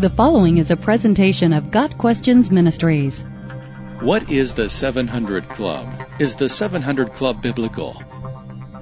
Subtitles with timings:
[0.00, 3.20] The following is a presentation of Got Questions Ministries.
[4.00, 5.86] What is the 700 Club?
[6.18, 8.02] Is the 700 Club biblical?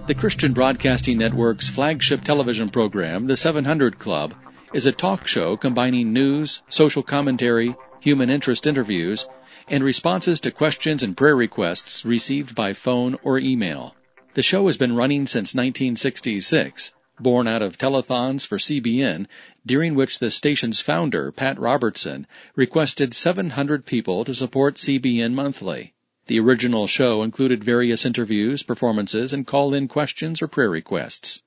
[0.06, 4.33] The Christian Broadcasting Network's flagship television program, The 700 Club,
[4.72, 9.26] is a talk show combining news, social commentary, human interest interviews,
[9.66, 13.96] and responses to questions and prayer requests received by phone or email.
[14.35, 19.27] The show has been running since 1966, born out of telethons for CBN,
[19.65, 25.95] during which the station's founder, Pat Robertson, requested 700 people to support CBN monthly.
[26.27, 31.43] The original show included various interviews, performances, and call-in questions or prayer requests.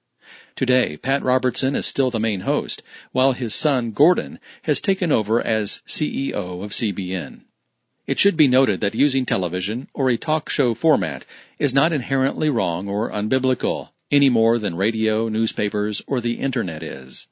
[0.55, 5.41] Today, Pat Robertson is still the main host, while his son, Gordon, has taken over
[5.41, 7.41] as CEO of CBN.
[8.07, 11.25] It should be noted that using television or a talk show format
[11.59, 17.27] is not inherently wrong or unbiblical, any more than radio, newspapers, or the internet is.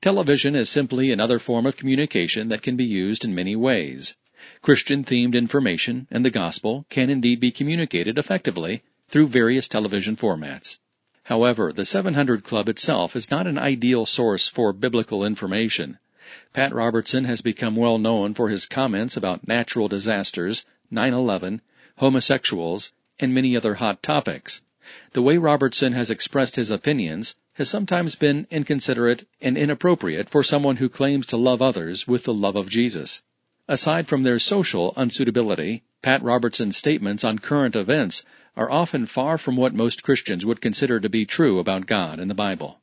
[0.00, 4.16] Television is simply another form of communication that can be used in many ways.
[4.62, 10.78] Christian themed information and the gospel can indeed be communicated effectively through various television formats.
[11.24, 15.98] However, the 700 Club itself is not an ideal source for biblical information.
[16.52, 21.60] Pat Robertson has become well known for his comments about natural disasters, 9-11,
[21.96, 24.62] homosexuals, and many other hot topics.
[25.12, 30.76] The way Robertson has expressed his opinions has sometimes been inconsiderate and inappropriate for someone
[30.76, 33.22] who claims to love others with the love of Jesus.
[33.66, 38.22] Aside from their social unsuitability, Pat Robertson's statements on current events
[38.56, 42.30] are often far from what most Christians would consider to be true about God and
[42.30, 42.80] the Bible.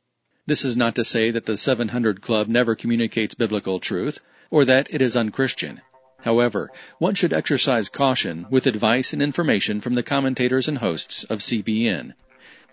[0.47, 4.87] This is not to say that the 700 Club never communicates biblical truth, or that
[4.93, 5.81] it is unchristian.
[6.25, 11.37] However, one should exercise caution with advice and information from the commentators and hosts of
[11.39, 12.13] CBN.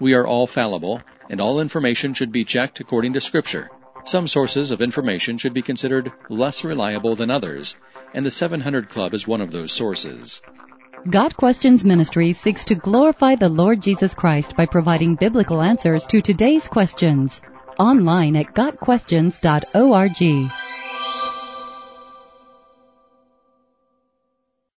[0.00, 3.70] We are all fallible, and all information should be checked according to Scripture.
[4.06, 7.76] Some sources of information should be considered less reliable than others,
[8.14, 10.40] and the 700 Club is one of those sources.
[11.10, 16.22] Got Questions Ministry seeks to glorify the Lord Jesus Christ by providing biblical answers to
[16.22, 17.42] today's questions.
[17.78, 20.52] Online at GotQuestions.org.